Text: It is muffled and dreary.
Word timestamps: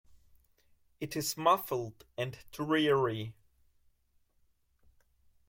It 0.99 1.15
is 1.15 1.37
muffled 1.37 2.05
and 2.17 2.35
dreary. 2.51 3.35